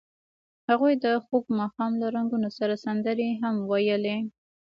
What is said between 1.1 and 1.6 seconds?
خوږ